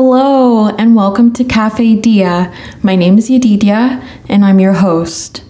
Hello, 0.00 0.68
and 0.68 0.94
welcome 0.94 1.32
to 1.32 1.42
Cafe 1.42 1.96
Dia. 1.96 2.54
My 2.84 2.94
name 2.94 3.18
is 3.18 3.28
Yedidia, 3.28 4.00
and 4.28 4.44
I'm 4.44 4.60
your 4.60 4.74
host. 4.74 5.42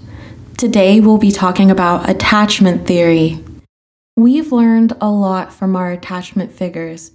Today, 0.56 1.00
we'll 1.00 1.18
be 1.18 1.30
talking 1.30 1.70
about 1.70 2.08
attachment 2.08 2.86
theory. 2.86 3.44
We've 4.16 4.50
learned 4.50 4.96
a 5.02 5.10
lot 5.10 5.52
from 5.52 5.76
our 5.76 5.92
attachment 5.92 6.50
figures. 6.50 7.12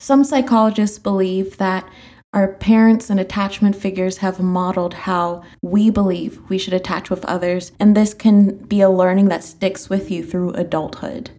Some 0.00 0.24
psychologists 0.24 0.98
believe 0.98 1.56
that 1.58 1.88
our 2.32 2.48
parents 2.48 3.10
and 3.10 3.20
attachment 3.20 3.76
figures 3.76 4.16
have 4.16 4.40
modeled 4.40 4.94
how 4.94 5.44
we 5.62 5.88
believe 5.88 6.40
we 6.48 6.58
should 6.58 6.74
attach 6.74 7.10
with 7.10 7.24
others, 7.26 7.70
and 7.78 7.96
this 7.96 8.12
can 8.12 8.56
be 8.64 8.80
a 8.80 8.90
learning 8.90 9.28
that 9.28 9.44
sticks 9.44 9.88
with 9.88 10.10
you 10.10 10.24
through 10.24 10.50
adulthood. 10.54 11.30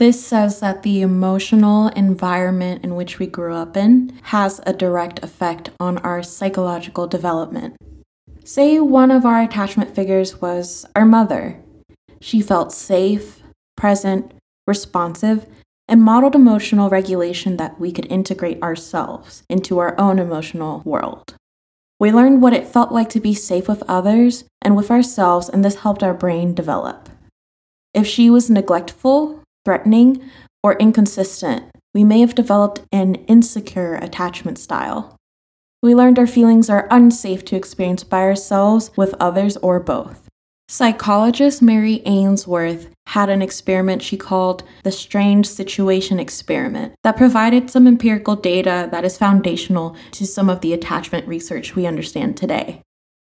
This 0.00 0.26
says 0.26 0.60
that 0.60 0.82
the 0.82 1.02
emotional 1.02 1.88
environment 1.88 2.82
in 2.82 2.96
which 2.96 3.18
we 3.18 3.26
grew 3.26 3.54
up 3.54 3.76
in 3.76 4.18
has 4.22 4.58
a 4.64 4.72
direct 4.72 5.22
effect 5.22 5.68
on 5.78 5.98
our 5.98 6.22
psychological 6.22 7.06
development. 7.06 7.76
Say 8.42 8.80
one 8.80 9.10
of 9.10 9.26
our 9.26 9.42
attachment 9.42 9.94
figures 9.94 10.40
was 10.40 10.86
our 10.96 11.04
mother. 11.04 11.62
She 12.18 12.40
felt 12.40 12.72
safe, 12.72 13.42
present, 13.76 14.32
responsive, 14.66 15.44
and 15.86 16.02
modeled 16.02 16.34
emotional 16.34 16.88
regulation 16.88 17.58
that 17.58 17.78
we 17.78 17.92
could 17.92 18.06
integrate 18.06 18.62
ourselves 18.62 19.42
into 19.50 19.80
our 19.80 19.94
own 20.00 20.18
emotional 20.18 20.80
world. 20.86 21.34
We 21.98 22.10
learned 22.10 22.40
what 22.40 22.54
it 22.54 22.66
felt 22.66 22.90
like 22.90 23.10
to 23.10 23.20
be 23.20 23.34
safe 23.34 23.68
with 23.68 23.82
others 23.86 24.44
and 24.62 24.76
with 24.76 24.90
ourselves, 24.90 25.50
and 25.50 25.62
this 25.62 25.80
helped 25.80 26.02
our 26.02 26.14
brain 26.14 26.54
develop. 26.54 27.10
If 27.92 28.06
she 28.06 28.30
was 28.30 28.48
neglectful, 28.48 29.39
threatening, 29.64 30.30
or 30.62 30.74
inconsistent, 30.74 31.64
we 31.94 32.04
may 32.04 32.20
have 32.20 32.34
developed 32.34 32.82
an 32.92 33.16
insecure 33.26 33.94
attachment 33.96 34.58
style. 34.58 35.16
We 35.82 35.94
learned 35.94 36.18
our 36.18 36.26
feelings 36.26 36.68
are 36.68 36.88
unsafe 36.90 37.44
to 37.46 37.56
experience 37.56 38.04
by 38.04 38.20
ourselves, 38.20 38.90
with 38.96 39.14
others, 39.18 39.56
or 39.58 39.80
both. 39.80 40.28
Psychologist 40.68 41.60
Mary 41.60 42.00
Ainsworth 42.06 42.90
had 43.08 43.28
an 43.28 43.42
experiment 43.42 44.02
she 44.02 44.16
called 44.16 44.62
the 44.84 44.92
Strange 44.92 45.46
Situation 45.48 46.20
Experiment 46.20 46.94
that 47.02 47.16
provided 47.16 47.70
some 47.70 47.88
empirical 47.88 48.36
data 48.36 48.88
that 48.92 49.04
is 49.04 49.18
foundational 49.18 49.96
to 50.12 50.24
some 50.24 50.48
of 50.48 50.60
the 50.60 50.72
attachment 50.72 51.26
research 51.26 51.74
we 51.74 51.86
understand 51.86 52.36
today. 52.36 52.82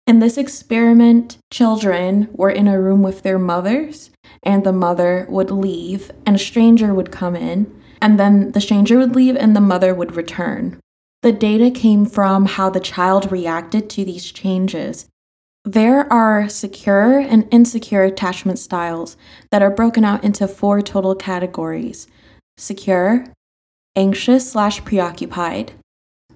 In 0.06 0.18
this 0.18 0.36
experiment, 0.36 1.38
children 1.52 2.28
were 2.32 2.50
in 2.50 2.66
a 2.66 2.80
room 2.80 3.02
with 3.02 3.22
their 3.22 3.38
mothers, 3.38 4.10
and 4.42 4.64
the 4.64 4.72
mother 4.72 5.26
would 5.28 5.50
leave, 5.50 6.10
and 6.26 6.36
a 6.36 6.38
stranger 6.38 6.92
would 6.92 7.12
come 7.12 7.36
in, 7.36 7.72
and 8.02 8.18
then 8.18 8.52
the 8.52 8.60
stranger 8.60 8.98
would 8.98 9.14
leave, 9.14 9.36
and 9.36 9.54
the 9.54 9.60
mother 9.60 9.94
would 9.94 10.16
return. 10.16 10.80
The 11.22 11.32
data 11.32 11.70
came 11.70 12.06
from 12.06 12.46
how 12.46 12.70
the 12.70 12.80
child 12.80 13.30
reacted 13.30 13.90
to 13.90 14.04
these 14.04 14.32
changes. 14.32 15.06
There 15.64 16.10
are 16.10 16.48
secure 16.48 17.18
and 17.18 17.46
insecure 17.50 18.02
attachment 18.02 18.58
styles 18.58 19.18
that 19.50 19.62
are 19.62 19.70
broken 19.70 20.04
out 20.04 20.24
into 20.24 20.48
four 20.48 20.80
total 20.80 21.14
categories 21.14 22.06
secure, 22.56 23.26
anxious 23.96 24.50
slash 24.50 24.84
preoccupied, 24.84 25.72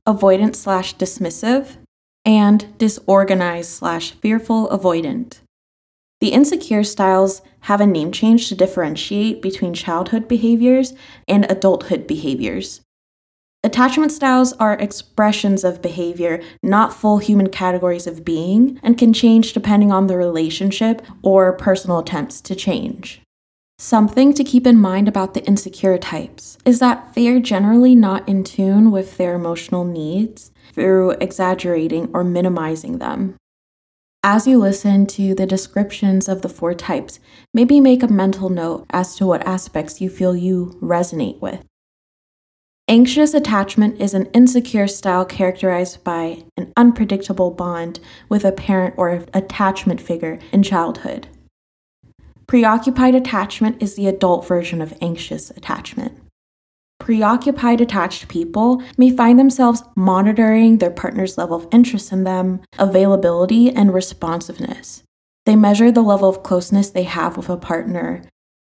avoidant 0.06 0.56
slash 0.56 0.96
dismissive, 0.96 1.76
and 2.24 2.76
disorganized 2.78 3.70
slash 3.70 4.12
fearful 4.12 4.68
avoidant. 4.68 5.40
The 6.20 6.28
insecure 6.28 6.84
styles 6.84 7.42
have 7.60 7.80
a 7.80 7.86
name 7.86 8.12
change 8.12 8.48
to 8.48 8.54
differentiate 8.54 9.42
between 9.42 9.74
childhood 9.74 10.26
behaviors 10.26 10.94
and 11.28 11.44
adulthood 11.50 12.06
behaviors. 12.06 12.80
Attachment 13.62 14.12
styles 14.12 14.52
are 14.54 14.74
expressions 14.74 15.64
of 15.64 15.80
behavior, 15.80 16.42
not 16.62 16.92
full 16.92 17.18
human 17.18 17.48
categories 17.48 18.06
of 18.06 18.24
being, 18.24 18.78
and 18.82 18.98
can 18.98 19.12
change 19.14 19.54
depending 19.54 19.90
on 19.90 20.06
the 20.06 20.18
relationship 20.18 21.00
or 21.22 21.52
personal 21.54 21.98
attempts 21.98 22.42
to 22.42 22.54
change. 22.54 23.22
Something 23.78 24.32
to 24.34 24.44
keep 24.44 24.66
in 24.66 24.76
mind 24.76 25.08
about 25.08 25.34
the 25.34 25.44
insecure 25.44 25.98
types 25.98 26.58
is 26.64 26.78
that 26.78 27.14
they 27.14 27.26
are 27.28 27.40
generally 27.40 27.94
not 27.94 28.28
in 28.28 28.44
tune 28.44 28.90
with 28.90 29.16
their 29.16 29.34
emotional 29.34 29.84
needs 29.84 30.52
through 30.74 31.12
exaggerating 31.12 32.10
or 32.12 32.24
minimizing 32.24 32.98
them. 32.98 33.36
As 34.26 34.46
you 34.46 34.58
listen 34.58 35.06
to 35.08 35.34
the 35.34 35.46
descriptions 35.46 36.28
of 36.28 36.42
the 36.42 36.48
four 36.48 36.74
types, 36.74 37.20
maybe 37.52 37.78
make 37.78 38.02
a 38.02 38.08
mental 38.08 38.48
note 38.48 38.86
as 38.90 39.14
to 39.16 39.26
what 39.26 39.46
aspects 39.46 40.00
you 40.00 40.08
feel 40.08 40.34
you 40.34 40.78
resonate 40.80 41.40
with. 41.40 41.64
Anxious 42.88 43.32
attachment 43.32 44.00
is 44.00 44.12
an 44.14 44.26
insecure 44.32 44.86
style 44.86 45.24
characterized 45.24 46.04
by 46.04 46.44
an 46.56 46.72
unpredictable 46.76 47.50
bond 47.50 48.00
with 48.28 48.44
a 48.44 48.52
parent 48.52 48.94
or 48.96 49.24
attachment 49.32 50.00
figure 50.00 50.38
in 50.52 50.62
childhood. 50.62 51.28
Preoccupied 52.46 53.14
attachment 53.14 53.82
is 53.82 53.94
the 53.94 54.06
adult 54.06 54.46
version 54.46 54.82
of 54.82 54.92
anxious 55.00 55.50
attachment. 55.50 56.18
Preoccupied 57.04 57.82
attached 57.82 58.28
people 58.28 58.82
may 58.96 59.10
find 59.10 59.38
themselves 59.38 59.82
monitoring 59.94 60.78
their 60.78 60.90
partner's 60.90 61.36
level 61.36 61.54
of 61.58 61.68
interest 61.70 62.10
in 62.12 62.24
them, 62.24 62.62
availability, 62.78 63.68
and 63.68 63.92
responsiveness. 63.92 65.02
They 65.44 65.54
measure 65.54 65.92
the 65.92 66.00
level 66.00 66.30
of 66.30 66.42
closeness 66.42 66.88
they 66.88 67.02
have 67.02 67.36
with 67.36 67.50
a 67.50 67.58
partner. 67.58 68.22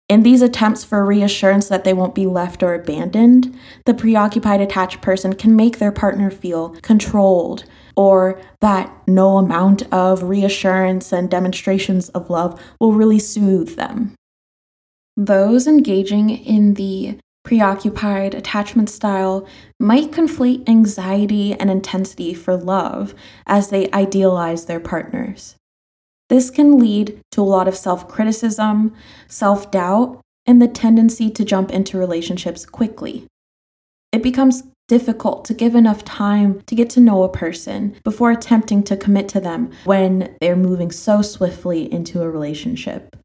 In 0.09 0.23
these 0.23 0.41
attempts 0.41 0.83
for 0.83 1.05
reassurance 1.05 1.69
that 1.69 1.85
they 1.85 1.93
won't 1.93 2.15
be 2.15 2.25
left 2.25 2.63
or 2.63 2.73
abandoned, 2.73 3.55
the 3.85 3.93
preoccupied 3.93 4.63
attached 4.63 5.03
person 5.03 5.35
can 5.35 5.55
make 5.55 5.79
their 5.79 5.93
partner 5.93 6.31
feel 6.31 6.71
controlled 6.81 7.67
or 7.99 8.41
that 8.63 8.91
no 9.07 9.37
amount 9.37 9.83
of 9.93 10.23
reassurance 10.23 11.13
and 11.13 11.31
demonstrations 11.31 12.09
of 12.09 12.31
love 12.31 12.59
will 12.81 12.95
really 12.95 13.19
soothe 13.19 13.77
them. 13.77 14.15
Those 15.19 15.67
engaging 15.67 16.31
in 16.31 16.75
the 16.75 17.19
preoccupied 17.45 18.35
attachment 18.35 18.89
style 18.89 19.47
might 19.79 20.11
conflate 20.11 20.69
anxiety 20.69 21.55
and 21.55 21.71
intensity 21.71 22.35
for 22.35 22.57
love 22.57 23.15
as 23.47 23.71
they 23.71 23.91
idealize 23.93 24.67
their 24.67 24.81
partners. 24.81 25.57
This 26.29 26.51
can 26.51 26.79
lead 26.79 27.21
to 27.33 27.43
a 27.43 27.45
lot 27.45 27.69
of 27.69 27.77
self 27.77 28.09
criticism, 28.09 28.95
self 29.29 29.71
doubt, 29.71 30.21
and 30.47 30.63
the 30.63 30.69
tendency 30.69 31.31
to 31.31 31.45
jump 31.45 31.71
into 31.71 31.99
relationships 31.99 32.65
quickly. 32.65 33.27
It 34.13 34.23
becomes 34.23 34.63
difficult 34.89 35.45
to 35.47 35.55
give 35.55 35.75
enough 35.75 36.05
time 36.05 36.61
to 36.67 36.75
get 36.75 36.91
to 36.91 37.01
know 37.01 37.23
a 37.23 37.29
person 37.29 37.97
before 38.05 38.31
attempting 38.31 38.83
to 38.83 38.97
commit 38.97 39.29
to 39.29 39.41
them 39.41 39.71
when 39.85 40.37
they're 40.41 40.57
moving 40.57 40.91
so 40.91 41.23
swiftly 41.23 41.91
into 41.93 42.21
a 42.21 42.29
relationship. 42.29 43.17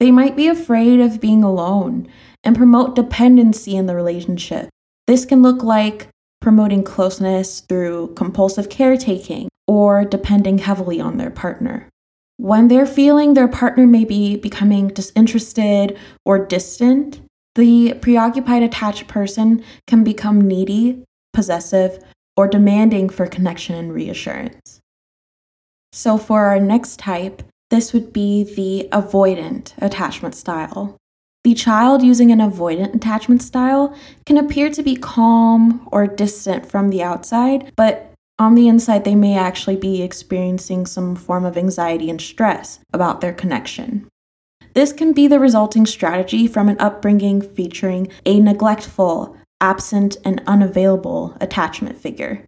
They 0.00 0.10
might 0.10 0.36
be 0.36 0.46
afraid 0.46 1.00
of 1.00 1.20
being 1.20 1.42
alone 1.42 2.08
and 2.44 2.56
promote 2.56 2.94
dependency 2.94 3.76
in 3.76 3.86
the 3.86 3.94
relationship. 3.94 4.68
This 5.06 5.24
can 5.24 5.42
look 5.42 5.62
like 5.62 6.08
promoting 6.40 6.84
closeness 6.84 7.60
through 7.60 8.14
compulsive 8.14 8.68
caretaking 8.68 9.48
or 9.66 10.04
depending 10.04 10.58
heavily 10.58 11.00
on 11.00 11.16
their 11.16 11.30
partner. 11.30 11.88
When 12.36 12.68
they're 12.68 12.86
feeling 12.86 13.34
their 13.34 13.48
partner 13.48 13.86
may 13.86 14.04
be 14.04 14.36
becoming 14.36 14.88
disinterested 14.88 15.98
or 16.24 16.46
distant, 16.46 17.20
the 17.56 17.94
preoccupied 17.94 18.62
attached 18.62 19.08
person 19.08 19.64
can 19.88 20.04
become 20.04 20.40
needy, 20.40 21.02
possessive, 21.32 21.98
or 22.36 22.46
demanding 22.46 23.08
for 23.08 23.26
connection 23.26 23.74
and 23.74 23.92
reassurance. 23.92 24.78
So, 25.92 26.16
for 26.18 26.44
our 26.44 26.60
next 26.60 27.00
type, 27.00 27.42
this 27.70 27.92
would 27.92 28.12
be 28.12 28.44
the 28.44 28.88
avoidant 28.90 29.72
attachment 29.78 30.34
style. 30.34 30.96
The 31.44 31.54
child 31.54 32.02
using 32.02 32.30
an 32.30 32.40
avoidant 32.40 32.94
attachment 32.94 33.42
style 33.42 33.96
can 34.26 34.36
appear 34.36 34.70
to 34.70 34.82
be 34.82 34.96
calm 34.96 35.88
or 35.92 36.06
distant 36.06 36.66
from 36.66 36.90
the 36.90 37.02
outside, 37.02 37.72
but 37.76 38.12
on 38.38 38.54
the 38.54 38.68
inside, 38.68 39.04
they 39.04 39.14
may 39.14 39.36
actually 39.36 39.76
be 39.76 40.02
experiencing 40.02 40.86
some 40.86 41.16
form 41.16 41.44
of 41.44 41.56
anxiety 41.56 42.08
and 42.08 42.20
stress 42.20 42.78
about 42.92 43.20
their 43.20 43.32
connection. 43.32 44.06
This 44.74 44.92
can 44.92 45.12
be 45.12 45.26
the 45.26 45.40
resulting 45.40 45.86
strategy 45.86 46.46
from 46.46 46.68
an 46.68 46.78
upbringing 46.78 47.42
featuring 47.42 48.08
a 48.24 48.38
neglectful, 48.38 49.36
absent, 49.60 50.18
and 50.24 50.40
unavailable 50.46 51.36
attachment 51.40 51.96
figure. 51.96 52.44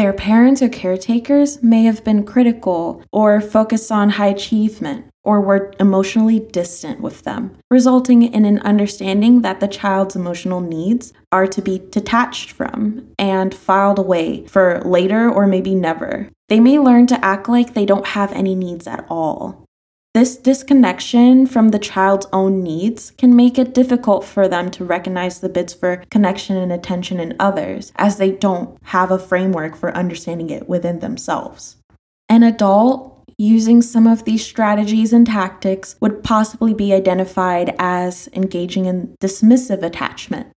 Their 0.00 0.14
parents 0.14 0.62
or 0.62 0.70
caretakers 0.70 1.62
may 1.62 1.84
have 1.84 2.02
been 2.02 2.24
critical 2.24 3.04
or 3.12 3.38
focused 3.42 3.92
on 3.92 4.08
high 4.08 4.28
achievement 4.28 5.04
or 5.24 5.42
were 5.42 5.74
emotionally 5.78 6.40
distant 6.40 7.02
with 7.02 7.24
them, 7.24 7.54
resulting 7.70 8.22
in 8.22 8.46
an 8.46 8.60
understanding 8.60 9.42
that 9.42 9.60
the 9.60 9.68
child's 9.68 10.16
emotional 10.16 10.62
needs 10.62 11.12
are 11.30 11.46
to 11.48 11.60
be 11.60 11.82
detached 11.90 12.50
from 12.50 13.08
and 13.18 13.54
filed 13.54 13.98
away 13.98 14.46
for 14.46 14.80
later 14.86 15.30
or 15.30 15.46
maybe 15.46 15.74
never. 15.74 16.30
They 16.48 16.60
may 16.60 16.78
learn 16.78 17.06
to 17.08 17.22
act 17.22 17.46
like 17.46 17.74
they 17.74 17.84
don't 17.84 18.06
have 18.06 18.32
any 18.32 18.54
needs 18.54 18.86
at 18.86 19.04
all. 19.10 19.66
This 20.12 20.36
disconnection 20.36 21.46
from 21.46 21.68
the 21.68 21.78
child's 21.78 22.26
own 22.32 22.64
needs 22.64 23.12
can 23.12 23.36
make 23.36 23.58
it 23.58 23.72
difficult 23.72 24.24
for 24.24 24.48
them 24.48 24.68
to 24.72 24.84
recognize 24.84 25.38
the 25.38 25.48
bids 25.48 25.72
for 25.72 26.02
connection 26.10 26.56
and 26.56 26.72
attention 26.72 27.20
in 27.20 27.36
others, 27.38 27.92
as 27.94 28.18
they 28.18 28.32
don't 28.32 28.76
have 28.86 29.12
a 29.12 29.20
framework 29.20 29.76
for 29.76 29.96
understanding 29.96 30.50
it 30.50 30.68
within 30.68 30.98
themselves. 30.98 31.76
An 32.28 32.42
adult 32.42 33.22
using 33.38 33.80
some 33.80 34.08
of 34.08 34.24
these 34.24 34.44
strategies 34.44 35.12
and 35.12 35.28
tactics 35.28 35.94
would 36.00 36.24
possibly 36.24 36.74
be 36.74 36.92
identified 36.92 37.76
as 37.78 38.28
engaging 38.32 38.86
in 38.86 39.14
dismissive 39.20 39.82
attachment. 39.82 40.48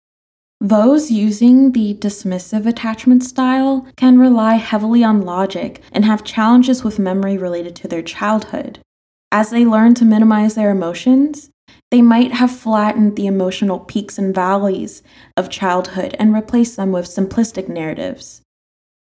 Those 0.60 1.12
using 1.12 1.74
the 1.74 1.94
dismissive 1.94 2.66
attachment 2.66 3.24
style 3.24 3.88
can 3.98 4.18
rely 4.18 4.56
heavily 4.56 5.04
on 5.04 5.22
logic 5.22 5.82
and 5.92 6.06
have 6.06 6.24
challenges 6.24 6.84
with 6.84 6.98
memory 6.98 7.38
related 7.38 7.76
to 7.78 7.88
their 7.88 8.02
childhood. 8.02 8.80
As 9.36 9.50
they 9.50 9.66
learn 9.66 9.96
to 9.96 10.06
minimize 10.06 10.54
their 10.54 10.70
emotions, 10.70 11.50
they 11.90 12.04
might 12.04 12.34
have 12.34 12.52
flattened 12.52 13.16
the 13.16 13.26
emotional 13.26 13.80
peaks 13.80 14.20
and 14.20 14.34
valleys 14.34 15.02
of 15.36 15.50
childhood 15.50 16.16
and 16.20 16.36
replaced 16.36 16.78
them 16.78 16.92
with 16.92 17.08
simplistic 17.08 17.68
narratives. 17.68 18.44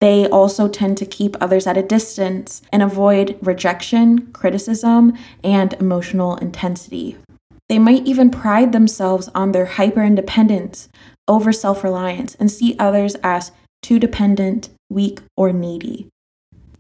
They 0.01 0.27
also 0.27 0.68
tend 0.68 0.98
to 0.98 1.06
keep 1.06 1.38
others 1.39 1.66
at 1.66 1.77
a 1.77 1.83
distance 1.83 2.62
and 2.74 2.83
avoid 2.83 3.38
rejection, 3.42 4.33
criticism, 4.33 5.18
and 5.42 5.71
emotional 5.75 6.36
intensity. 6.36 7.16
They 7.69 7.80
might 7.80 8.06
even 8.06 8.30
pride 8.30 8.74
themselves 8.74 9.30
on 9.33 9.54
their 9.54 9.68
hyper 9.68 10.04
independence 10.04 10.89
over 11.30 11.54
self 11.54 11.81
reliance 11.81 12.36
and 12.36 12.51
see 12.51 12.75
others 12.77 13.16
as 13.24 13.54
too 13.81 14.00
dependent, 14.00 14.68
weak, 14.89 15.21
or 15.38 15.54
needy. 15.54 16.10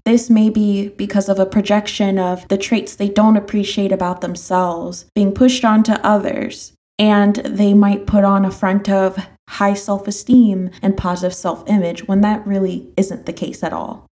This 0.09 0.27
may 0.27 0.49
be 0.49 0.87
because 0.87 1.29
of 1.29 1.37
a 1.37 1.45
projection 1.45 2.17
of 2.17 2.47
the 2.47 2.57
traits 2.57 2.95
they 2.95 3.09
don't 3.09 3.37
appreciate 3.37 3.91
about 3.91 4.21
themselves 4.21 5.05
being 5.13 5.31
pushed 5.31 5.63
onto 5.63 5.91
others, 5.91 6.73
and 6.97 7.35
they 7.35 7.75
might 7.75 8.07
put 8.07 8.23
on 8.23 8.43
a 8.43 8.49
front 8.49 8.89
of 8.89 9.23
high 9.49 9.75
self 9.75 10.07
esteem 10.07 10.71
and 10.81 10.97
positive 10.97 11.35
self 11.35 11.63
image 11.69 12.07
when 12.07 12.21
that 12.21 12.47
really 12.47 12.91
isn't 12.97 13.27
the 13.27 13.33
case 13.33 13.61
at 13.61 13.71
all. 13.71 14.07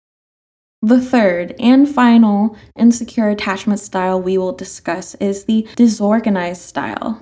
The 0.82 1.00
third 1.00 1.54
and 1.60 1.88
final 1.88 2.58
insecure 2.76 3.30
attachment 3.30 3.80
style 3.80 4.20
we 4.20 4.36
will 4.36 4.52
discuss 4.52 5.14
is 5.20 5.46
the 5.46 5.68
disorganized 5.76 6.64
style. 6.64 7.22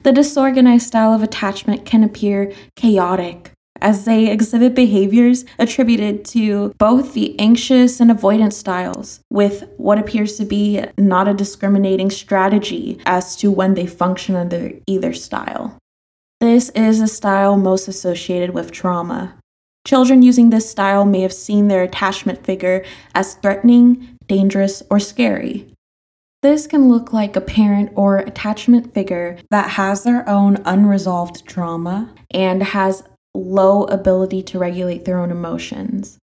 The 0.00 0.12
disorganized 0.12 0.86
style 0.86 1.12
of 1.12 1.22
attachment 1.22 1.84
can 1.84 2.02
appear 2.02 2.50
chaotic, 2.76 3.52
as 3.80 4.04
they 4.04 4.30
exhibit 4.30 4.74
behaviors 4.74 5.44
attributed 5.58 6.24
to 6.26 6.74
both 6.78 7.14
the 7.14 7.38
anxious 7.38 8.00
and 8.00 8.10
avoidant 8.10 8.52
styles, 8.52 9.20
with 9.30 9.68
what 9.76 9.98
appears 9.98 10.36
to 10.36 10.44
be 10.44 10.84
not 10.98 11.28
a 11.28 11.34
discriminating 11.34 12.10
strategy 12.10 13.00
as 13.06 13.36
to 13.36 13.50
when 13.50 13.74
they 13.74 13.86
function 13.86 14.36
under 14.36 14.72
either 14.86 15.12
style. 15.12 15.78
This 16.40 16.70
is 16.70 17.00
a 17.00 17.08
style 17.08 17.56
most 17.56 17.88
associated 17.88 18.50
with 18.50 18.70
trauma. 18.70 19.36
Children 19.86 20.22
using 20.22 20.50
this 20.50 20.68
style 20.68 21.04
may 21.04 21.20
have 21.20 21.32
seen 21.32 21.68
their 21.68 21.82
attachment 21.82 22.44
figure 22.44 22.84
as 23.14 23.34
threatening, 23.34 24.18
dangerous, 24.26 24.82
or 24.90 24.98
scary. 24.98 25.72
This 26.42 26.66
can 26.66 26.88
look 26.88 27.12
like 27.12 27.34
a 27.34 27.40
parent 27.40 27.90
or 27.94 28.18
attachment 28.18 28.92
figure 28.92 29.38
that 29.50 29.70
has 29.70 30.04
their 30.04 30.28
own 30.28 30.58
unresolved 30.64 31.46
trauma 31.46 32.14
and 32.30 32.62
has 32.62 33.02
low 33.36 33.84
ability 33.84 34.42
to 34.42 34.58
regulate 34.58 35.04
their 35.04 35.18
own 35.18 35.30
emotions. 35.30 36.18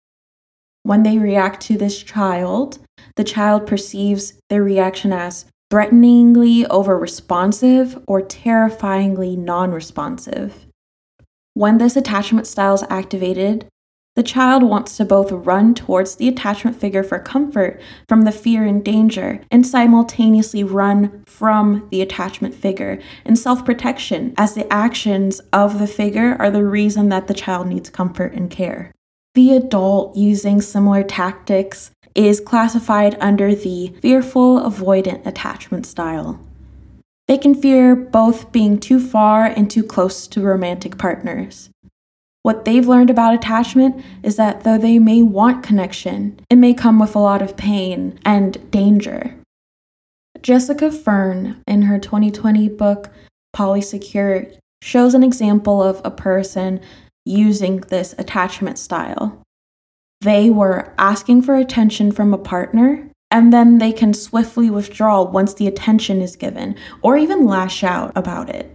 When 0.84 1.04
they 1.04 1.18
react 1.18 1.62
to 1.64 1.78
this 1.78 2.02
child, 2.02 2.80
the 3.16 3.24
child 3.24 3.68
perceives 3.68 4.34
their 4.50 4.64
reaction 4.64 5.14
as 5.14 5.46
threateningly 5.70 6.66
over 6.68 6.98
responsive 7.00 7.98
or 8.08 8.22
terrifyingly 8.22 9.36
non 9.36 9.72
responsive. 9.72 10.68
When 11.54 11.78
this 11.78 11.96
attachment 11.96 12.48
style 12.48 12.76
is 12.76 12.84
activated, 12.90 13.68
the 14.16 14.24
child 14.24 14.62
wants 14.62 14.96
to 14.98 15.06
both 15.06 15.32
run 15.32 15.74
towards 15.74 16.16
the 16.16 16.28
attachment 16.28 16.80
figure 16.80 17.04
for 17.04 17.18
comfort 17.18 17.82
from 18.08 18.22
the 18.22 18.32
fear 18.32 18.64
and 18.64 18.86
danger, 18.86 19.42
and 19.50 19.66
simultaneously 19.66 20.64
run 20.64 21.24
from 21.26 21.88
the 21.90 22.02
attachment 22.02 22.54
figure 22.54 23.00
in 23.26 23.36
self 23.36 23.66
protection, 23.66 24.34
as 24.38 24.54
the 24.54 24.72
actions 24.72 25.42
of 25.52 25.80
the 25.80 25.88
figure 25.88 26.36
are 26.38 26.52
the 26.52 26.66
reason 26.66 27.10
that 27.10 27.28
the 27.28 27.34
child 27.34 27.68
needs 27.68 27.90
comfort 27.90 28.34
and 28.34 28.52
care. 28.52 28.92
The 29.34 29.56
adult 29.56 30.16
using 30.16 30.62
similar 30.62 31.02
tactics 31.02 31.90
is 32.14 32.40
classified 32.40 33.18
under 33.20 33.56
the 33.56 33.96
fearful 34.00 34.60
avoidant 34.60 35.26
attachment 35.26 35.88
style. 35.88 36.40
They 37.28 37.40
can 37.40 37.56
fear 37.56 37.96
both 37.96 38.52
being 38.52 38.80
too 38.80 39.00
far 39.00 39.46
and 39.46 39.72
too 39.72 39.82
close 39.82 40.28
to 40.28 40.42
romantic 40.42 41.00
partners. 41.00 41.72
What 42.44 42.66
they've 42.66 42.88
learned 42.88 43.10
about 43.10 43.34
attachment 43.34 44.04
is 44.22 44.36
that 44.36 44.64
though 44.64 44.78
they 44.78 45.00
may 45.00 45.24
want 45.24 45.64
connection, 45.64 46.40
it 46.50 46.58
may 46.58 46.74
come 46.74 47.00
with 47.00 47.16
a 47.16 47.20
lot 47.20 47.42
of 47.42 47.56
pain 47.56 48.20
and 48.26 48.70
danger. 48.70 49.36
Jessica 50.42 50.92
Fern, 50.92 51.62
in 51.66 51.84
her 51.84 51.98
2020 51.98 52.68
book 52.68 53.10
Polysecure, 53.56 54.58
shows 54.82 55.14
an 55.14 55.24
example 55.24 55.82
of 55.82 56.02
a 56.04 56.12
person 56.12 56.82
using 57.24 57.78
this 57.78 58.14
attachment 58.18 58.78
style. 58.78 59.42
They 60.20 60.50
were 60.50 60.94
asking 60.98 61.44
for 61.44 61.56
attention 61.56 62.12
from 62.12 62.34
a 62.34 62.38
partner, 62.38 63.10
and 63.32 63.54
then 63.54 63.78
they 63.78 63.94
can 63.94 64.14
swiftly 64.14 64.70
withdraw 64.70 65.24
once 65.24 65.54
the 65.54 65.68
attention 65.68 66.22
is 66.22 66.36
given, 66.36 66.76
or 67.02 67.16
even 67.16 67.46
lash 67.46 67.86
out 67.86 68.12
about 68.18 68.50
it. 68.50 68.70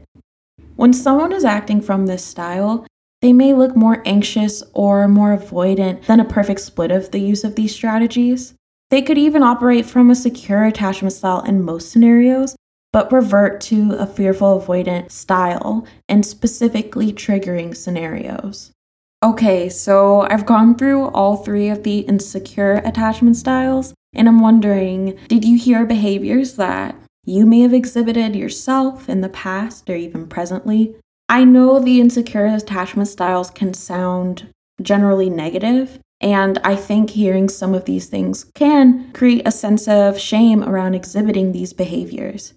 When 0.76 0.94
someone 0.94 1.32
is 1.32 1.44
acting 1.44 1.82
from 1.82 2.06
this 2.06 2.25
style, 2.25 2.87
they 3.20 3.32
may 3.32 3.53
look 3.53 3.75
more 3.75 4.03
anxious 4.05 4.62
or 4.73 5.09
more 5.09 5.37
avoidant 5.37 6.06
than 6.06 6.20
a 6.20 6.25
perfect 6.25 6.61
split 6.61 6.91
of 6.91 7.11
the 7.11 7.20
use 7.20 7.44
of 7.44 7.56
these 7.56 7.75
strategies. 7.75 8.55
They 8.91 9.03
could 9.03 9.19
even 9.19 9.43
operate 9.43 9.87
from 9.87 10.11
a 10.11 10.15
secure 10.15 10.65
attachment 10.65 11.12
style 11.12 11.43
in 11.43 11.62
most 11.62 11.91
scenarios, 11.91 12.56
but 12.93 13.12
revert 13.12 13.61
to 13.62 13.93
a 13.93 14.06
fearful 14.06 14.61
avoidant 14.61 15.11
style 15.11 15.87
in 16.09 16.23
specifically 16.23 17.12
triggering 17.12 17.76
scenarios. 17.76 18.73
Okay, 19.23 19.69
so 19.69 20.23
I've 20.23 20.47
gone 20.47 20.76
through 20.76 21.09
all 21.09 21.37
three 21.37 21.69
of 21.69 21.82
the 21.82 22.00
insecure 22.00 22.75
attachment 22.85 23.37
styles, 23.37 23.93
and 24.14 24.29
I'm 24.29 24.41
wondering 24.41 25.19
did 25.26 25.44
you 25.44 25.59
hear 25.59 25.85
behaviors 25.85 26.55
that 26.55 26.94
you 27.25 27.44
may 27.44 27.61
have 27.61 27.75
exhibited 27.75 28.37
yourself 28.37 29.09
in 29.09 29.21
the 29.21 29.29
past 29.29 29.91
or 29.91 29.97
even 29.97 30.29
presently 30.29 30.94
I 31.31 31.45
know 31.45 31.79
the 31.79 32.01
insecure 32.01 32.47
attachment 32.47 33.09
styles 33.09 33.51
can 33.51 33.75
sound 33.75 34.49
generally 34.81 35.29
negative, 35.29 35.99
and 36.23 36.59
I 36.64 36.75
think 36.75 37.11
hearing 37.11 37.50
some 37.50 37.75
of 37.75 37.85
these 37.85 38.07
things 38.07 38.45
can 38.55 39.12
create 39.12 39.47
a 39.47 39.50
sense 39.50 39.87
of 39.87 40.19
shame 40.19 40.64
around 40.64 40.95
exhibiting 40.95 41.52
these 41.52 41.75
behaviors. 41.75 42.55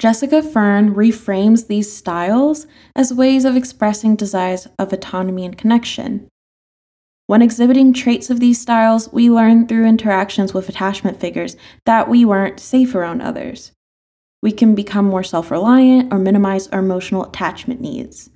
Jessica 0.00 0.42
Fern 0.42 0.92
reframes 0.92 1.68
these 1.68 1.96
styles 1.96 2.66
as 2.96 3.14
ways 3.14 3.44
of 3.44 3.56
expressing 3.56 4.16
desires 4.16 4.66
of 4.76 4.92
autonomy 4.92 5.44
and 5.44 5.56
connection. 5.56 6.26
When 7.28 7.42
exhibiting 7.42 7.92
traits 7.92 8.28
of 8.28 8.40
these 8.40 8.60
styles, 8.60 9.10
we 9.12 9.30
learn 9.30 9.68
through 9.68 9.86
interactions 9.86 10.52
with 10.52 10.68
attachment 10.68 11.20
figures 11.20 11.56
that 11.86 12.08
we 12.08 12.24
weren't 12.24 12.58
safe 12.58 12.94
around 12.96 13.22
others 13.22 13.70
we 14.44 14.52
can 14.52 14.74
become 14.74 15.06
more 15.06 15.24
self 15.24 15.50
reliant 15.50 16.12
or 16.12 16.18
minimize 16.18 16.68
our 16.68 16.80
emotional 16.80 17.24
attachment 17.24 17.80
needs. 17.80 18.28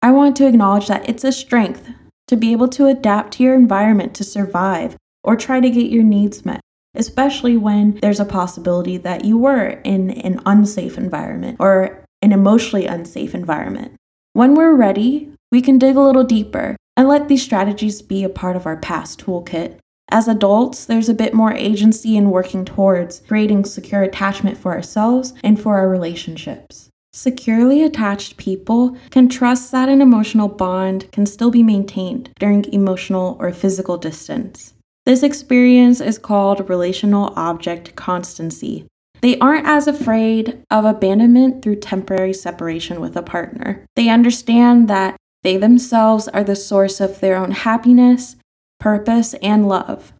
I 0.00 0.10
want 0.12 0.34
to 0.36 0.46
acknowledge 0.46 0.88
that 0.88 1.06
it's 1.06 1.24
a 1.24 1.30
strength 1.30 1.90
to 2.28 2.36
be 2.36 2.52
able 2.52 2.68
to 2.68 2.86
adapt 2.86 3.34
to 3.34 3.42
your 3.42 3.54
environment 3.54 4.14
to 4.14 4.24
survive 4.24 4.96
or 5.22 5.36
try 5.36 5.60
to 5.60 5.68
get 5.68 5.92
your 5.92 6.04
needs 6.04 6.46
met, 6.46 6.62
especially 6.94 7.58
when 7.58 7.96
there's 8.00 8.18
a 8.18 8.24
possibility 8.24 8.96
that 8.96 9.26
you 9.26 9.36
were 9.36 9.80
in 9.84 10.10
an 10.10 10.40
unsafe 10.46 10.96
environment 10.96 11.58
or 11.60 12.02
an 12.22 12.32
emotionally 12.32 12.86
unsafe 12.86 13.34
environment. 13.34 13.94
When 14.32 14.54
we're 14.54 14.74
ready, 14.74 15.32
we 15.52 15.60
can 15.60 15.78
dig 15.78 15.96
a 15.96 16.00
little 16.00 16.24
deeper 16.24 16.76
and 16.96 17.08
let 17.08 17.28
these 17.28 17.42
strategies 17.42 18.00
be 18.00 18.24
a 18.24 18.30
part 18.30 18.56
of 18.56 18.64
our 18.64 18.78
past 18.78 19.20
toolkit 19.20 19.80
as 20.10 20.28
adults, 20.28 20.84
there's 20.84 21.08
a 21.08 21.14
bit 21.14 21.34
more 21.34 21.52
agency 21.52 22.16
in 22.16 22.30
working 22.30 22.64
towards 22.64 23.22
creating 23.28 23.64
secure 23.64 24.02
attachment 24.02 24.58
for 24.58 24.72
ourselves 24.72 25.34
and 25.42 25.60
for 25.60 25.76
our 25.76 25.88
relationships. 25.88 26.88
Securely 27.12 27.82
attached 27.82 28.36
people 28.36 28.96
can 29.10 29.28
trust 29.28 29.72
that 29.72 29.88
an 29.88 30.00
emotional 30.00 30.48
bond 30.48 31.10
can 31.10 31.26
still 31.26 31.50
be 31.50 31.62
maintained 31.62 32.30
during 32.38 32.64
emotional 32.72 33.36
or 33.40 33.52
physical 33.52 33.96
distance. 33.96 34.74
This 35.06 35.22
experience 35.22 36.00
is 36.00 36.18
called 36.18 36.68
relational 36.68 37.32
object 37.36 37.96
constancy. 37.96 38.86
They 39.22 39.38
aren't 39.38 39.66
as 39.66 39.88
afraid 39.88 40.62
of 40.70 40.84
abandonment 40.84 41.62
through 41.62 41.76
temporary 41.76 42.32
separation 42.32 43.00
with 43.00 43.16
a 43.16 43.22
partner. 43.22 43.84
They 43.96 44.08
understand 44.08 44.88
that 44.88 45.16
they 45.42 45.56
themselves 45.56 46.28
are 46.28 46.44
the 46.44 46.56
source 46.56 47.00
of 47.00 47.20
their 47.20 47.36
own 47.36 47.50
happiness 47.50 48.36
purpose, 48.80 49.34
and 49.34 49.68
love. 49.68 50.12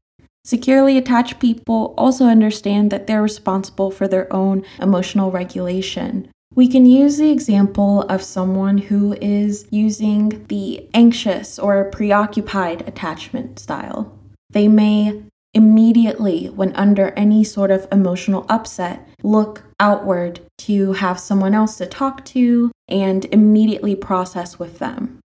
Securely 0.45 0.97
attached 0.97 1.40
people 1.40 1.95
also 1.99 2.26
understand 2.26 2.90
that 2.90 3.07
they're 3.07 3.23
responsible 3.23 3.90
for 3.90 4.07
their 4.07 4.33
own 4.33 4.64
emotional 4.81 5.31
regulation. 5.31 6.31
We 6.55 6.67
can 6.67 6.87
use 6.87 7.17
the 7.19 7.31
example 7.31 8.02
of 8.02 8.23
someone 8.23 8.79
who 8.79 9.17
is 9.21 9.67
using 9.71 10.45
the 10.49 10.88
anxious 10.95 11.59
or 11.59 11.90
preoccupied 11.90 12.88
attachment 12.88 13.59
style. 13.59 14.19
They 14.50 14.67
may 14.67 15.23
immediately, 15.55 16.47
when 16.47 16.75
under 16.75 17.11
any 17.11 17.45
sort 17.45 17.71
of 17.71 17.87
emotional 17.93 18.47
upset, 18.49 19.07
look 19.23 19.62
outward 19.79 20.40
to 20.59 20.93
have 20.95 21.21
someone 21.21 21.55
else 21.55 21.76
to 21.79 21.87
talk 21.87 22.25
to 22.25 22.73
and 22.88 23.26
immediately 23.26 23.95
process 23.95 24.59
with 24.59 24.79
them. 24.79 25.21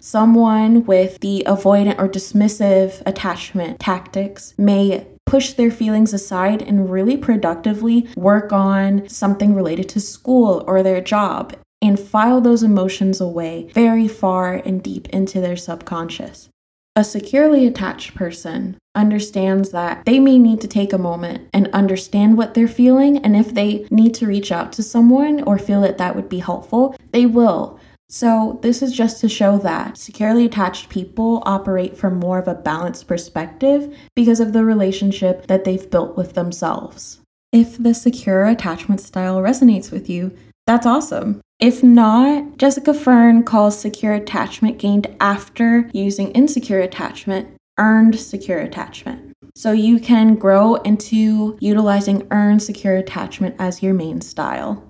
Someone 0.00 0.86
with 0.86 1.18
the 1.18 1.42
avoidant 1.44 1.98
or 1.98 2.08
dismissive 2.08 3.02
attachment 3.04 3.80
tactics 3.80 4.54
may 4.56 5.08
push 5.26 5.54
their 5.54 5.72
feelings 5.72 6.14
aside 6.14 6.62
and 6.62 6.88
really 6.88 7.16
productively 7.16 8.08
work 8.16 8.52
on 8.52 9.08
something 9.08 9.56
related 9.56 9.88
to 9.88 10.00
school 10.00 10.62
or 10.68 10.84
their 10.84 11.00
job 11.00 11.56
and 11.82 11.98
file 11.98 12.40
those 12.40 12.62
emotions 12.62 13.20
away 13.20 13.70
very 13.74 14.06
far 14.06 14.54
and 14.54 14.84
deep 14.84 15.08
into 15.08 15.40
their 15.40 15.56
subconscious. 15.56 16.48
A 16.94 17.02
securely 17.02 17.66
attached 17.66 18.14
person 18.14 18.76
understands 18.94 19.70
that 19.70 20.04
they 20.04 20.18
may 20.18 20.38
need 20.38 20.60
to 20.60 20.68
take 20.68 20.92
a 20.92 20.98
moment 20.98 21.48
and 21.52 21.68
understand 21.72 22.36
what 22.36 22.54
they're 22.54 22.66
feeling, 22.66 23.18
and 23.18 23.36
if 23.36 23.54
they 23.54 23.86
need 23.90 24.14
to 24.14 24.26
reach 24.26 24.50
out 24.50 24.72
to 24.72 24.82
someone 24.82 25.42
or 25.42 25.58
feel 25.58 25.80
that 25.82 25.98
that 25.98 26.16
would 26.16 26.28
be 26.28 26.40
helpful, 26.40 26.96
they 27.12 27.26
will. 27.26 27.78
So, 28.10 28.58
this 28.62 28.80
is 28.80 28.96
just 28.96 29.20
to 29.20 29.28
show 29.28 29.58
that 29.58 29.98
securely 29.98 30.46
attached 30.46 30.88
people 30.88 31.42
operate 31.44 31.94
from 31.96 32.18
more 32.18 32.38
of 32.38 32.48
a 32.48 32.54
balanced 32.54 33.06
perspective 33.06 33.94
because 34.16 34.40
of 34.40 34.54
the 34.54 34.64
relationship 34.64 35.46
that 35.46 35.64
they've 35.64 35.90
built 35.90 36.16
with 36.16 36.32
themselves. 36.32 37.20
If 37.52 37.76
the 37.76 37.92
secure 37.92 38.46
attachment 38.46 39.02
style 39.02 39.40
resonates 39.42 39.90
with 39.90 40.08
you, 40.08 40.34
that's 40.66 40.86
awesome. 40.86 41.42
If 41.60 41.82
not, 41.82 42.56
Jessica 42.56 42.94
Fern 42.94 43.42
calls 43.42 43.78
secure 43.78 44.14
attachment 44.14 44.78
gained 44.78 45.14
after 45.20 45.90
using 45.92 46.30
insecure 46.32 46.80
attachment 46.80 47.48
earned 47.78 48.18
secure 48.18 48.58
attachment. 48.58 49.34
So 49.54 49.72
you 49.72 49.98
can 49.98 50.34
grow 50.34 50.76
into 50.76 51.58
utilizing 51.60 52.26
earned 52.30 52.62
secure 52.62 52.96
attachment 52.96 53.56
as 53.58 53.82
your 53.82 53.92
main 53.92 54.20
style. 54.20 54.87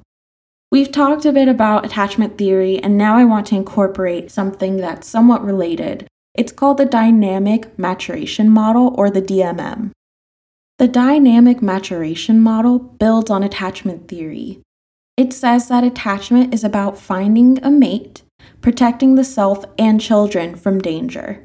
We've 0.71 0.93
talked 0.93 1.25
a 1.25 1.33
bit 1.33 1.49
about 1.49 1.87
attachment 1.87 2.37
theory, 2.37 2.79
and 2.79 2.99
now 2.99 3.17
I 3.17 3.25
want 3.25 3.47
to 3.47 3.55
incorporate 3.55 4.31
something 4.31 4.77
that's 4.77 5.09
somewhat 5.09 5.43
related. 5.43 6.07
It's 6.35 6.53
called 6.53 6.77
the 6.77 6.85
Dynamic 6.85 7.79
Maturation 7.79 8.51
Model, 8.51 8.95
or 8.99 9.11
the 9.11 9.23
DMM. 9.23 9.93
The 10.79 10.89
Dynamic 10.89 11.63
Maturation 11.63 12.41
Model 12.41 12.79
builds 12.79 13.31
on 13.31 13.43
attachment 13.43 14.09
theory. 14.09 14.61
It 15.17 15.33
says 15.33 15.69
that 15.69 15.85
attachment 15.85 16.53
is 16.53 16.65
about 16.65 16.99
finding 16.99 17.59
a 17.65 17.71
mate, 17.71 18.23
protecting 18.61 19.15
the 19.15 19.25
self 19.25 19.65
and 19.79 19.99
children 19.99 20.55
from 20.55 20.81
danger. 20.81 21.45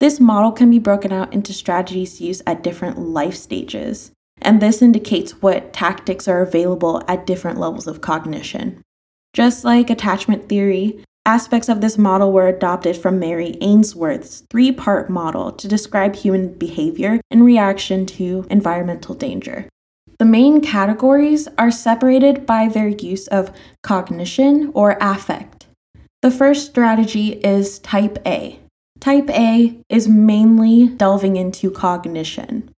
This 0.00 0.18
model 0.18 0.50
can 0.50 0.68
be 0.68 0.80
broken 0.80 1.12
out 1.12 1.32
into 1.32 1.52
strategies 1.52 2.20
used 2.20 2.42
at 2.44 2.64
different 2.64 2.98
life 2.98 3.36
stages 3.36 4.10
and 4.42 4.60
this 4.60 4.82
indicates 4.82 5.42
what 5.42 5.72
tactics 5.72 6.28
are 6.28 6.42
available 6.42 7.02
at 7.08 7.26
different 7.26 7.58
levels 7.58 7.86
of 7.86 8.00
cognition. 8.00 8.82
Just 9.32 9.64
like 9.64 9.88
attachment 9.88 10.48
theory, 10.48 11.02
aspects 11.24 11.68
of 11.68 11.80
this 11.80 11.96
model 11.96 12.32
were 12.32 12.48
adopted 12.48 12.96
from 12.96 13.18
Mary 13.18 13.56
Ainsworth's 13.60 14.44
three 14.50 14.72
part 14.72 15.08
model 15.08 15.52
to 15.52 15.68
describe 15.68 16.16
human 16.16 16.52
behavior 16.54 17.20
in 17.30 17.42
reaction 17.42 18.04
to 18.06 18.46
environmental 18.50 19.14
danger. 19.14 19.68
The 20.18 20.24
main 20.26 20.60
categories 20.60 21.48
are 21.58 21.70
separated 21.70 22.46
by 22.46 22.68
their 22.68 22.88
use 22.88 23.26
of 23.28 23.50
cognition 23.82 24.70
or 24.74 24.96
affect. 25.00 25.66
The 26.20 26.30
first 26.30 26.66
strategy 26.66 27.32
is 27.32 27.80
type 27.80 28.18
A. 28.24 28.60
Type 29.00 29.28
A 29.30 29.76
is 29.88 30.06
mainly 30.06 30.86
delving 30.86 31.36
into 31.36 31.72
cognition. 31.72 32.70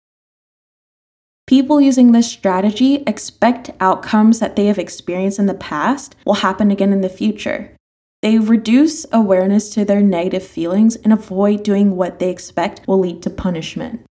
People 1.45 1.81
using 1.81 2.11
this 2.11 2.31
strategy 2.31 3.03
expect 3.05 3.69
outcomes 3.79 4.39
that 4.39 4.55
they 4.55 4.67
have 4.67 4.79
experienced 4.79 5.39
in 5.39 5.45
the 5.45 5.53
past 5.53 6.15
will 6.25 6.35
happen 6.35 6.71
again 6.71 6.93
in 6.93 7.01
the 7.01 7.09
future. 7.09 7.75
They 8.21 8.39
reduce 8.39 9.05
awareness 9.11 9.69
to 9.71 9.83
their 9.83 10.01
negative 10.01 10.43
feelings 10.43 10.95
and 10.95 11.11
avoid 11.11 11.63
doing 11.63 11.97
what 11.97 12.19
they 12.19 12.29
expect 12.29 12.87
will 12.87 12.99
lead 12.99 13.21
to 13.23 13.29
punishment. 13.29 14.05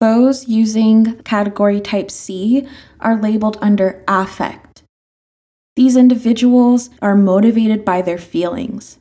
Those 0.00 0.48
using 0.48 1.22
category 1.22 1.80
type 1.80 2.10
C 2.10 2.68
are 3.00 3.20
labeled 3.20 3.56
under 3.62 4.04
affect. 4.06 4.82
These 5.76 5.96
individuals 5.96 6.90
are 7.00 7.16
motivated 7.16 7.84
by 7.84 8.02
their 8.02 8.18
feelings. 8.18 8.98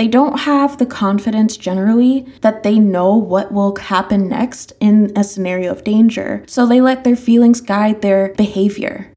They 0.00 0.08
don't 0.08 0.40
have 0.40 0.78
the 0.78 0.86
confidence 0.86 1.58
generally 1.58 2.24
that 2.40 2.62
they 2.62 2.78
know 2.78 3.14
what 3.16 3.52
will 3.52 3.76
happen 3.76 4.30
next 4.30 4.72
in 4.80 5.12
a 5.14 5.22
scenario 5.22 5.72
of 5.72 5.84
danger, 5.84 6.42
so 6.46 6.64
they 6.64 6.80
let 6.80 7.04
their 7.04 7.16
feelings 7.16 7.60
guide 7.60 8.00
their 8.00 8.32
behavior. 8.32 9.12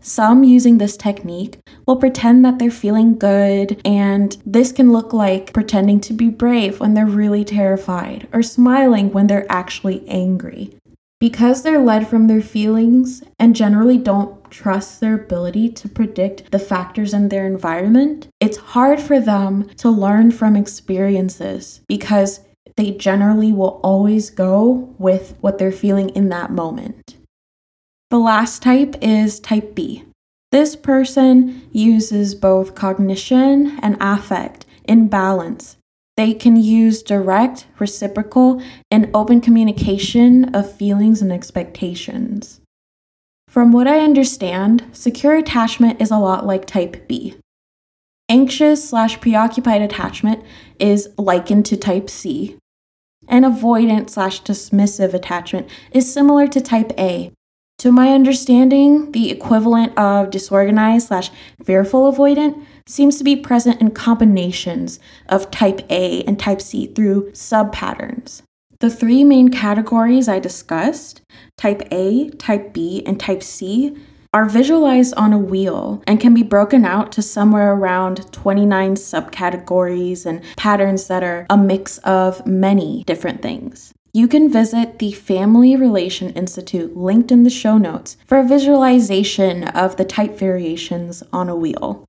Some 0.00 0.42
using 0.42 0.78
this 0.78 0.96
technique 0.96 1.58
will 1.86 1.96
pretend 1.96 2.42
that 2.42 2.58
they're 2.58 2.70
feeling 2.70 3.18
good, 3.18 3.78
and 3.84 4.34
this 4.46 4.72
can 4.72 4.92
look 4.92 5.12
like 5.12 5.52
pretending 5.52 6.00
to 6.00 6.14
be 6.14 6.30
brave 6.30 6.80
when 6.80 6.94
they're 6.94 7.04
really 7.04 7.44
terrified, 7.44 8.26
or 8.32 8.42
smiling 8.42 9.12
when 9.12 9.26
they're 9.26 9.52
actually 9.52 10.08
angry. 10.08 10.74
Because 11.20 11.62
they're 11.62 11.84
led 11.84 12.08
from 12.08 12.28
their 12.28 12.42
feelings 12.42 13.22
and 13.38 13.54
generally 13.54 13.98
don't 13.98 14.50
trust 14.50 15.00
their 15.00 15.14
ability 15.14 15.68
to 15.68 15.88
predict 15.88 16.50
the 16.50 16.58
factors 16.58 17.12
in 17.12 17.28
their 17.28 17.46
environment, 17.46 18.28
it's 18.54 18.62
hard 18.70 19.00
for 19.00 19.18
them 19.18 19.68
to 19.78 19.90
learn 19.90 20.30
from 20.30 20.54
experiences 20.54 21.80
because 21.88 22.38
they 22.76 22.92
generally 22.92 23.50
will 23.50 23.80
always 23.82 24.30
go 24.30 24.94
with 24.96 25.34
what 25.40 25.58
they're 25.58 25.72
feeling 25.72 26.08
in 26.10 26.28
that 26.28 26.52
moment. 26.52 27.16
The 28.10 28.18
last 28.20 28.62
type 28.62 28.94
is 29.02 29.40
type 29.40 29.74
B. 29.74 30.04
This 30.52 30.76
person 30.76 31.68
uses 31.72 32.36
both 32.36 32.76
cognition 32.76 33.76
and 33.82 33.96
affect 34.00 34.66
in 34.84 35.08
balance. 35.08 35.76
They 36.16 36.32
can 36.32 36.54
use 36.54 37.02
direct, 37.02 37.66
reciprocal, 37.80 38.62
and 38.88 39.10
open 39.12 39.40
communication 39.40 40.54
of 40.54 40.72
feelings 40.72 41.20
and 41.20 41.32
expectations. 41.32 42.60
From 43.48 43.72
what 43.72 43.88
I 43.88 43.98
understand, 43.98 44.84
secure 44.92 45.34
attachment 45.34 46.00
is 46.00 46.12
a 46.12 46.18
lot 46.18 46.46
like 46.46 46.66
type 46.66 47.08
B. 47.08 47.34
Anxious 48.34 48.88
slash 48.88 49.20
preoccupied 49.20 49.80
attachment 49.80 50.42
is 50.80 51.08
likened 51.16 51.66
to 51.66 51.76
type 51.76 52.10
C, 52.10 52.58
and 53.28 53.44
avoidant 53.44 54.10
slash 54.10 54.42
dismissive 54.42 55.14
attachment 55.14 55.68
is 55.92 56.12
similar 56.12 56.48
to 56.48 56.60
type 56.60 56.90
A. 56.98 57.30
To 57.78 57.92
my 57.92 58.08
understanding, 58.08 59.12
the 59.12 59.30
equivalent 59.30 59.96
of 59.96 60.30
disorganized 60.30 61.06
slash 61.06 61.30
fearful 61.62 62.12
avoidant 62.12 62.60
seems 62.88 63.18
to 63.18 63.24
be 63.24 63.36
present 63.36 63.80
in 63.80 63.92
combinations 63.92 64.98
of 65.28 65.52
type 65.52 65.82
A 65.88 66.24
and 66.24 66.36
type 66.36 66.60
C 66.60 66.88
through 66.88 67.30
subpatterns. 67.30 68.42
The 68.80 68.90
three 68.90 69.22
main 69.22 69.50
categories 69.50 70.28
I 70.28 70.40
discussed, 70.40 71.20
type 71.56 71.82
A, 71.92 72.30
type 72.30 72.72
B, 72.72 73.04
and 73.06 73.20
type 73.20 73.44
C, 73.44 73.96
are 74.34 74.44
visualized 74.46 75.14
on 75.14 75.32
a 75.32 75.38
wheel 75.38 76.02
and 76.08 76.20
can 76.20 76.34
be 76.34 76.42
broken 76.42 76.84
out 76.84 77.12
to 77.12 77.22
somewhere 77.22 77.72
around 77.72 78.30
29 78.32 78.96
subcategories 78.96 80.26
and 80.26 80.42
patterns 80.56 81.06
that 81.06 81.22
are 81.22 81.46
a 81.48 81.56
mix 81.56 81.98
of 81.98 82.44
many 82.44 83.04
different 83.04 83.40
things. 83.40 83.94
You 84.12 84.26
can 84.26 84.52
visit 84.52 84.98
the 84.98 85.12
Family 85.12 85.76
Relation 85.76 86.30
Institute 86.30 86.96
linked 86.96 87.30
in 87.30 87.44
the 87.44 87.50
show 87.50 87.78
notes 87.78 88.16
for 88.26 88.38
a 88.38 88.46
visualization 88.46 89.68
of 89.68 89.96
the 89.96 90.04
type 90.04 90.36
variations 90.36 91.22
on 91.32 91.48
a 91.48 91.56
wheel. 91.56 92.04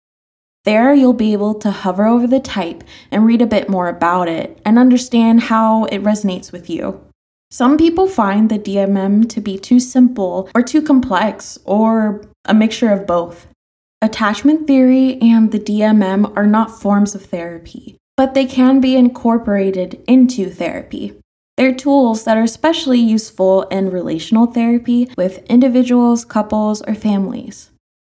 There, 0.63 0.96
you'll 0.96 1.13
be 1.13 1.34
able 1.34 1.53
to 1.55 1.70
hover 1.70 2.08
over 2.08 2.25
the 2.25 2.39
type 2.39 2.84
and 3.12 3.27
read 3.27 3.44
a 3.44 3.48
bit 3.48 3.70
more 3.70 3.88
about 3.88 4.27
it 4.27 4.60
and 4.65 4.79
understand 4.79 5.44
how 5.44 5.84
it 5.86 6.01
resonates 6.01 6.51
with 6.51 6.72
you. 6.72 7.04
Some 7.55 7.77
people 7.77 8.09
find 8.09 8.50
the 8.50 8.59
DMM 8.59 9.29
to 9.29 9.39
be 9.39 9.57
too 9.57 9.79
simple 9.79 10.50
or 10.53 10.62
too 10.62 10.81
complex, 10.81 11.57
or 11.63 12.21
a 12.43 12.53
mixture 12.53 12.91
of 12.91 13.07
both. 13.07 13.47
Attachment 14.01 14.67
theory 14.67 15.17
and 15.21 15.53
the 15.53 15.59
DMM 15.62 16.35
are 16.35 16.47
not 16.47 16.81
forms 16.81 17.15
of 17.15 17.24
therapy, 17.24 17.95
but 18.17 18.33
they 18.33 18.45
can 18.45 18.81
be 18.81 18.97
incorporated 18.97 20.03
into 20.05 20.50
therapy. 20.50 21.13
They're 21.55 21.74
tools 21.74 22.25
that 22.25 22.35
are 22.35 22.43
especially 22.43 23.00
useful 23.00 23.62
in 23.71 23.89
relational 23.89 24.47
therapy 24.47 25.09
with 25.15 25.38
individuals, 25.45 26.25
couples, 26.25 26.81
or 26.81 26.93
families. 26.93 27.71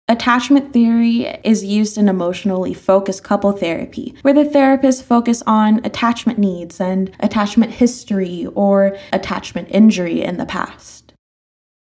Attachment 0.10 0.72
theory 0.72 1.26
is 1.44 1.66
used 1.66 1.98
in 1.98 2.08
emotionally 2.08 2.74
focused 2.74 3.26
couple 3.26 3.52
therapy, 3.52 4.16
where 4.22 4.34
the 4.34 4.46
therapists 4.46 5.04
focus 5.04 5.44
on 5.46 5.84
attachment 5.84 6.40
needs 6.40 6.80
and 6.80 7.12
attachment 7.20 7.74
history 7.74 8.48
or 8.56 8.98
attachment 9.12 9.68
injury 9.70 10.22
in 10.22 10.38
the 10.38 10.46
past. 10.46 11.12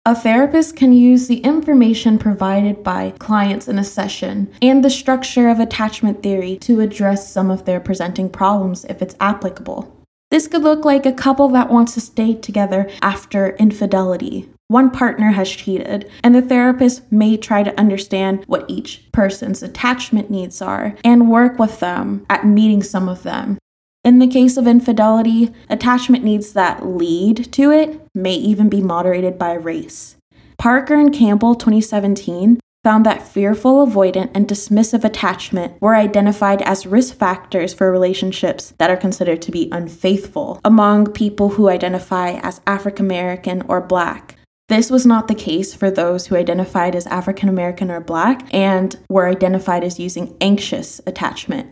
A 0.05 0.13
therapist 0.13 0.75
can 0.75 0.91
use 0.91 1.27
the 1.27 1.39
information 1.39 2.19
provided 2.19 2.83
by 2.83 3.13
clients 3.17 3.69
in 3.69 3.79
a 3.79 3.83
session 3.85 4.53
and 4.61 4.83
the 4.83 4.89
structure 4.89 5.47
of 5.47 5.61
attachment 5.61 6.21
theory 6.21 6.57
to 6.57 6.81
address 6.81 7.31
some 7.31 7.49
of 7.49 7.63
their 7.63 7.79
presenting 7.79 8.29
problems 8.29 8.83
if 8.89 9.01
it's 9.01 9.15
applicable. 9.21 9.93
This 10.31 10.49
could 10.49 10.63
look 10.63 10.83
like 10.83 11.05
a 11.05 11.13
couple 11.13 11.47
that 11.49 11.69
wants 11.69 11.93
to 11.93 12.01
stay 12.01 12.33
together 12.33 12.89
after 13.01 13.55
infidelity, 13.55 14.49
one 14.69 14.91
partner 14.91 15.31
has 15.31 15.49
cheated, 15.49 16.09
and 16.23 16.35
the 16.35 16.41
therapist 16.41 17.09
may 17.11 17.37
try 17.37 17.63
to 17.63 17.79
understand 17.79 18.43
what 18.47 18.65
each 18.67 19.09
person's 19.11 19.63
attachment 19.63 20.29
needs 20.29 20.61
are 20.61 20.95
and 21.03 21.31
work 21.31 21.57
with 21.57 21.79
them 21.79 22.25
at 22.29 22.45
meeting 22.45 22.83
some 22.83 23.07
of 23.07 23.23
them. 23.23 23.57
In 24.03 24.19
the 24.19 24.27
case 24.27 24.57
of 24.57 24.67
infidelity, 24.67 25.53
attachment 25.69 26.23
needs 26.23 26.53
that 26.53 26.85
lead 26.85 27.51
to 27.53 27.71
it 27.71 28.07
may 28.13 28.33
even 28.35 28.69
be 28.69 28.81
moderated 28.81 29.37
by 29.37 29.53
race. 29.53 30.15
Parker 30.57 30.95
and 30.95 31.13
Campbell 31.13 31.55
2017 31.55 32.59
found 32.83 33.05
that 33.05 33.27
fearful, 33.27 33.85
avoidant, 33.85 34.31
and 34.33 34.47
dismissive 34.47 35.03
attachment 35.03 35.73
were 35.81 35.95
identified 35.95 36.61
as 36.61 36.87
risk 36.87 37.17
factors 37.17 37.73
for 37.73 37.91
relationships 37.91 38.73
that 38.77 38.89
are 38.89 38.95
considered 38.95 39.41
to 39.41 39.51
be 39.51 39.67
unfaithful 39.73 40.61
among 40.63 41.11
people 41.11 41.49
who 41.49 41.67
identify 41.67 42.31
as 42.43 42.61
African 42.65 43.05
American 43.05 43.61
or 43.63 43.81
Black. 43.81 44.36
This 44.69 44.91
was 44.91 45.05
not 45.05 45.29
the 45.29 45.35
case 45.35 45.73
for 45.73 45.89
those 45.89 46.27
who 46.27 46.35
identified 46.35 46.93
as 46.93 47.07
African 47.07 47.47
American 47.47 47.89
or 47.89 48.01
Black 48.01 48.53
and 48.53 48.97
were 49.09 49.29
identified 49.29 49.83
as 49.83 49.99
using 49.99 50.35
anxious 50.41 50.99
attachment. 51.07 51.71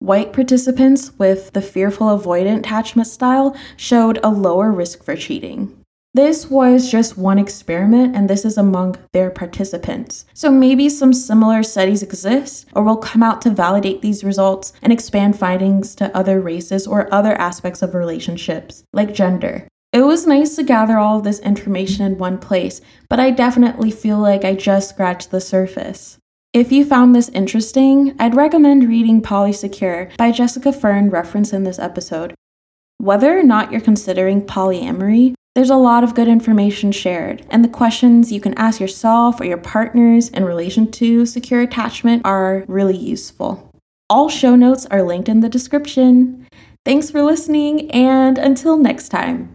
White 0.00 0.32
participants 0.32 1.16
with 1.18 1.52
the 1.52 1.62
fearful 1.62 2.08
avoidant 2.08 2.58
attachment 2.58 3.06
style 3.06 3.56
showed 3.76 4.18
a 4.24 4.30
lower 4.30 4.72
risk 4.72 5.04
for 5.04 5.14
cheating. 5.14 5.78
This 6.14 6.50
was 6.50 6.90
just 6.90 7.16
one 7.16 7.38
experiment, 7.38 8.14
and 8.14 8.28
this 8.28 8.44
is 8.44 8.58
among 8.58 8.96
their 9.12 9.30
participants. 9.30 10.26
So 10.34 10.50
maybe 10.50 10.90
some 10.90 11.14
similar 11.14 11.62
studies 11.62 12.02
exist, 12.02 12.68
or 12.74 12.82
will 12.82 12.98
come 12.98 13.22
out 13.22 13.40
to 13.42 13.50
validate 13.50 14.02
these 14.02 14.24
results 14.24 14.74
and 14.82 14.92
expand 14.92 15.38
findings 15.38 15.94
to 15.94 16.14
other 16.14 16.40
races 16.40 16.86
or 16.86 17.08
other 17.14 17.32
aspects 17.36 17.80
of 17.80 17.94
relationships, 17.94 18.82
like 18.92 19.14
gender. 19.14 19.68
It 19.92 20.06
was 20.06 20.26
nice 20.26 20.56
to 20.56 20.62
gather 20.62 20.96
all 20.96 21.18
of 21.18 21.24
this 21.24 21.38
information 21.40 22.06
in 22.06 22.16
one 22.16 22.38
place, 22.38 22.80
but 23.10 23.20
I 23.20 23.30
definitely 23.30 23.90
feel 23.90 24.18
like 24.18 24.42
I 24.42 24.54
just 24.54 24.88
scratched 24.88 25.30
the 25.30 25.40
surface. 25.40 26.16
If 26.54 26.72
you 26.72 26.86
found 26.86 27.14
this 27.14 27.28
interesting, 27.28 28.16
I'd 28.18 28.34
recommend 28.34 28.88
reading 28.88 29.20
Polysecure 29.20 30.16
by 30.16 30.32
Jessica 30.32 30.72
Fern 30.72 31.10
referenced 31.10 31.52
in 31.52 31.64
this 31.64 31.78
episode. 31.78 32.34
Whether 32.96 33.38
or 33.38 33.42
not 33.42 33.70
you're 33.70 33.82
considering 33.82 34.40
polyamory, 34.46 35.34
there's 35.54 35.68
a 35.68 35.76
lot 35.76 36.04
of 36.04 36.14
good 36.14 36.28
information 36.28 36.90
shared, 36.90 37.44
and 37.50 37.62
the 37.62 37.68
questions 37.68 38.32
you 38.32 38.40
can 38.40 38.54
ask 38.54 38.80
yourself 38.80 39.42
or 39.42 39.44
your 39.44 39.58
partners 39.58 40.30
in 40.30 40.46
relation 40.46 40.90
to 40.92 41.26
secure 41.26 41.60
attachment 41.60 42.22
are 42.24 42.64
really 42.66 42.96
useful. 42.96 43.70
All 44.08 44.30
show 44.30 44.56
notes 44.56 44.86
are 44.86 45.02
linked 45.02 45.28
in 45.28 45.40
the 45.40 45.50
description. 45.50 46.46
Thanks 46.86 47.10
for 47.10 47.22
listening, 47.22 47.90
and 47.90 48.38
until 48.38 48.78
next 48.78 49.10
time. 49.10 49.50